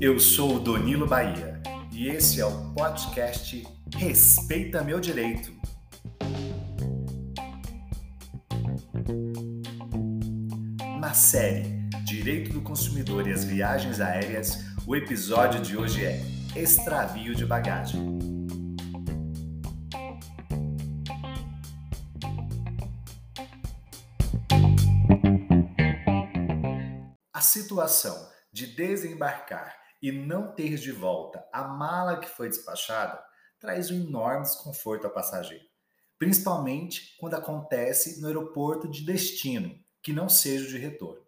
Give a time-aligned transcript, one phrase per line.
[0.00, 1.60] Eu sou o Donilo Bahia
[1.90, 3.66] e esse é o podcast
[3.96, 5.52] Respeita Meu Direito.
[11.00, 11.64] Na série
[12.04, 16.22] Direito do Consumidor e as Viagens Aéreas, o episódio de hoje é
[16.54, 18.16] Extravio de Bagagem.
[27.46, 33.22] Situação de desembarcar e não ter de volta a mala que foi despachada
[33.58, 35.64] traz um enorme desconforto ao passageiro,
[36.18, 41.24] principalmente quando acontece no aeroporto de destino, que não seja o de retorno.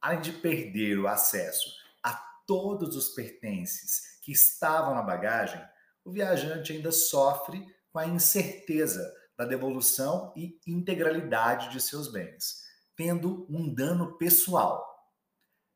[0.00, 1.70] Além de perder o acesso
[2.02, 2.12] a
[2.46, 5.60] todos os pertences que estavam na bagagem,
[6.04, 12.62] o viajante ainda sofre com a incerteza da devolução e integralidade de seus bens,
[12.94, 14.97] tendo um dano pessoal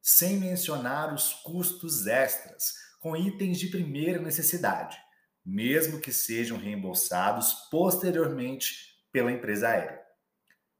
[0.03, 4.99] sem mencionar os custos extras com itens de primeira necessidade,
[5.45, 8.75] mesmo que sejam reembolsados posteriormente
[9.13, 10.03] pela empresa aérea.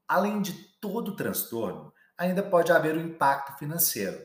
[0.07, 4.21] Além de todo o transtorno, ainda pode haver um impacto financeiro.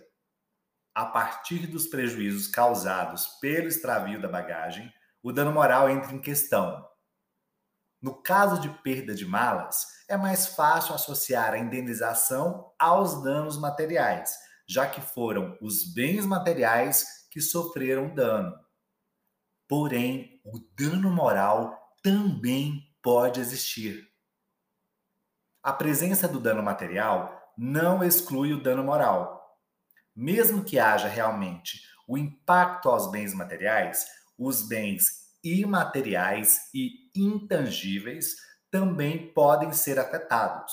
[0.95, 6.85] A partir dos prejuízos causados pelo extravio da bagagem, o dano moral entra em questão.
[8.01, 14.48] No caso de perda de malas, é mais fácil associar a indenização aos danos materiais,
[14.69, 18.55] já que foram os bens materiais que sofreram dano.
[19.67, 24.07] Porém, o dano moral também pode existir.
[25.63, 29.59] A presença do dano material não exclui o dano moral.
[30.15, 34.07] Mesmo que haja realmente o impacto aos bens materiais,
[34.39, 38.37] os bens imateriais e intangíveis
[38.71, 40.73] também podem ser afetados,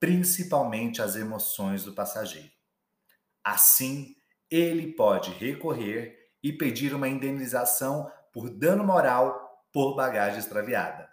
[0.00, 2.57] principalmente as emoções do passageiro.
[3.48, 4.14] Assim,
[4.50, 11.08] ele pode recorrer e pedir uma indenização por dano moral por bagagem extraviada.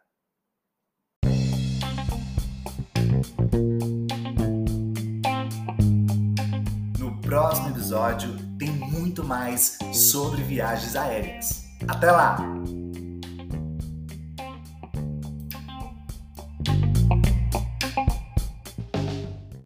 [7.00, 11.64] No próximo episódio tem muito mais sobre viagens aéreas.
[11.88, 12.36] Até lá!